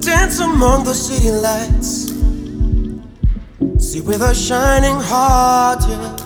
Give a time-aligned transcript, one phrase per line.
[0.00, 2.10] dance among the city lights.
[3.78, 6.16] See with a shining heart, yeah.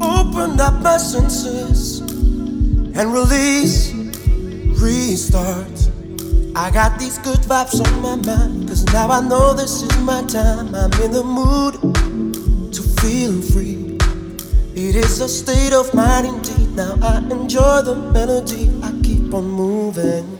[0.00, 3.92] Open up my senses and release,
[4.80, 5.90] restart.
[6.54, 10.22] I got these good vibes on my mind, cause now I know this is my
[10.24, 10.74] time.
[10.74, 11.74] I'm in the mood
[12.74, 13.96] to feel free.
[14.74, 16.74] It is a state of mind indeed.
[16.76, 20.39] Now I enjoy the melody, I keep on moving.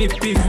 [0.00, 0.39] Ними пик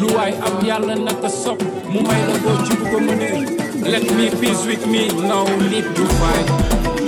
[0.00, 1.60] lu waay am yàlla naka sopp.
[1.92, 3.60] Mu may la boo ci ko mënee
[3.92, 5.08] let me peace with me.
[5.08, 6.99] Now lead to fight.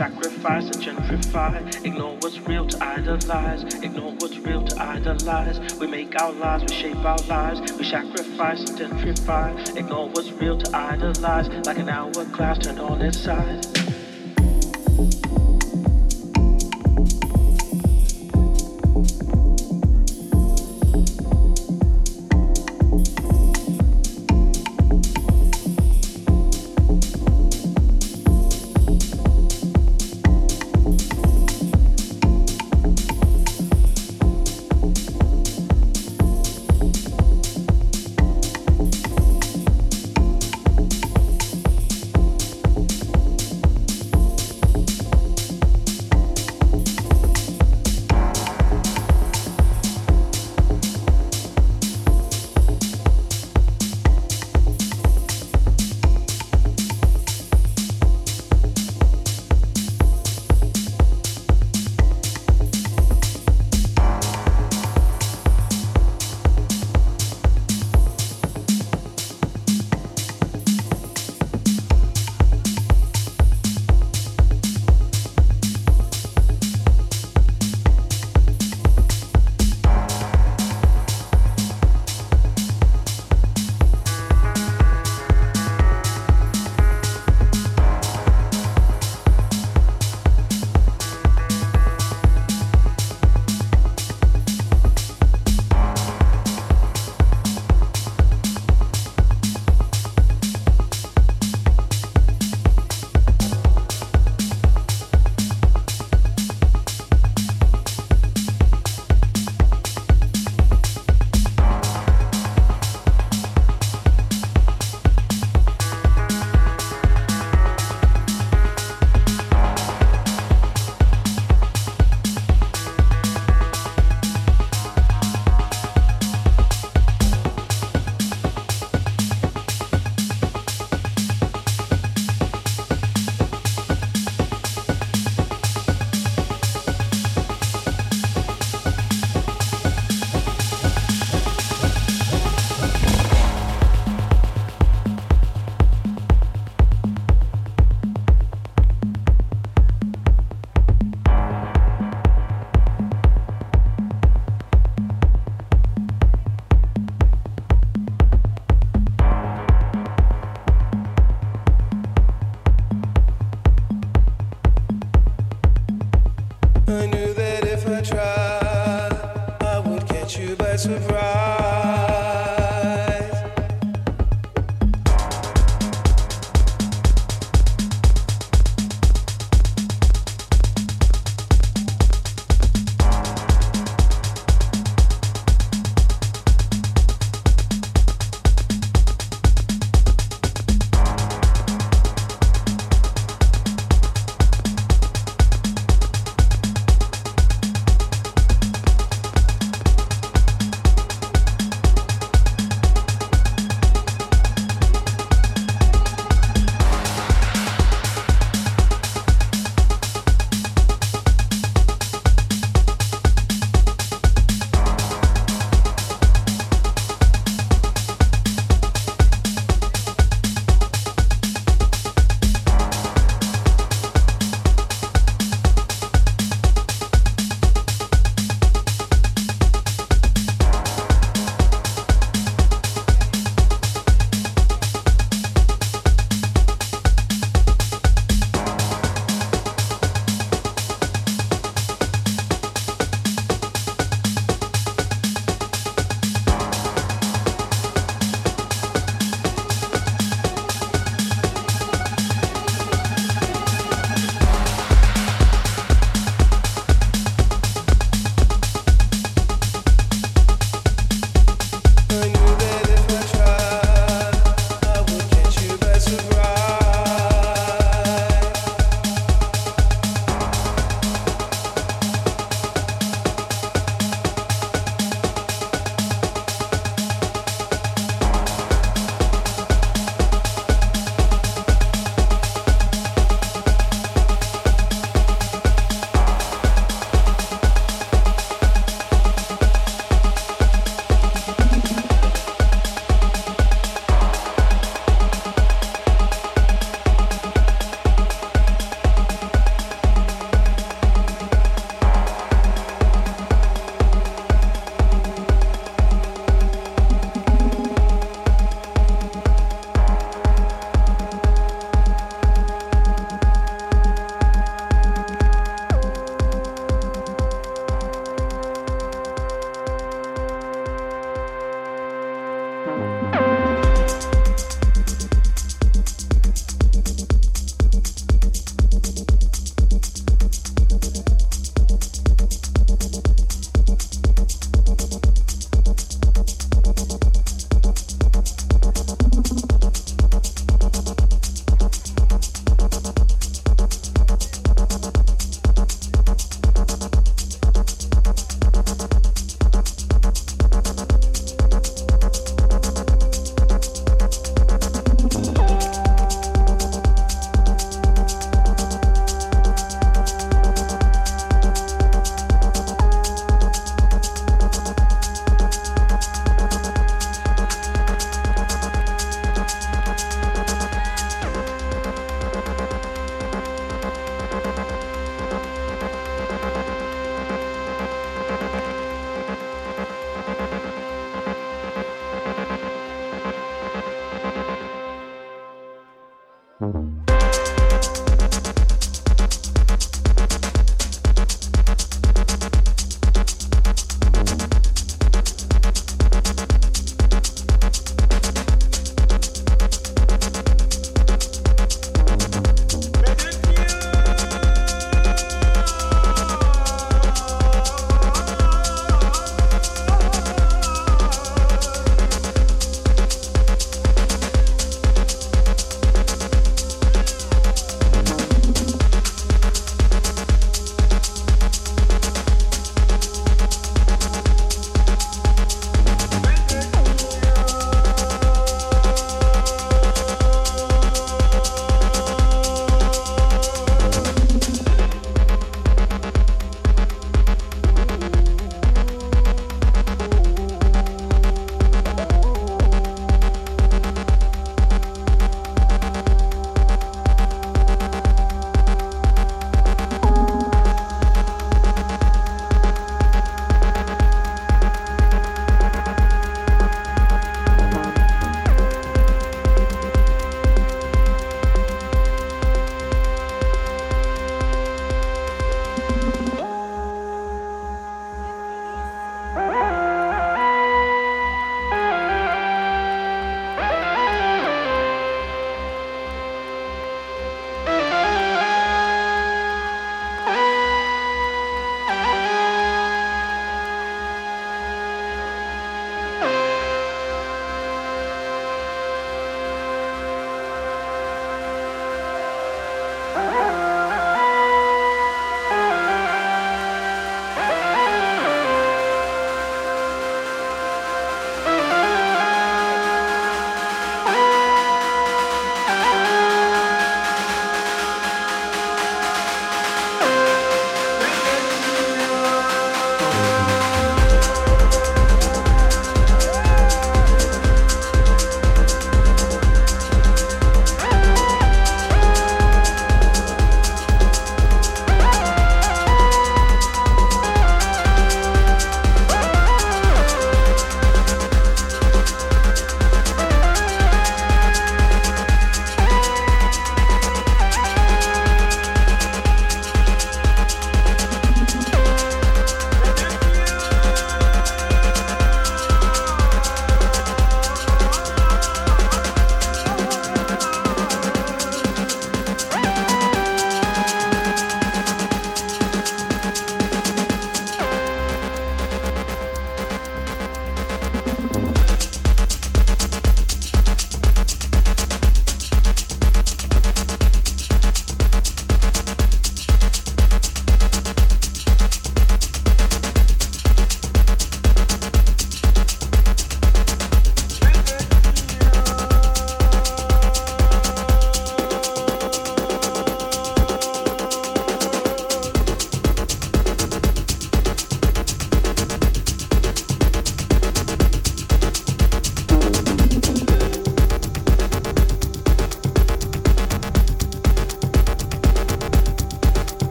[0.00, 1.84] sacrifice and gentrify.
[1.84, 3.62] Ignore what's real to idolize.
[3.84, 5.78] Ignore what's real to idolize.
[5.78, 7.60] We make our lives, we shape our lives.
[7.76, 9.76] We sacrifice and gentrify.
[9.76, 11.48] Ignore what's real to idolize.
[11.66, 13.79] Like an hourglass turned on its side.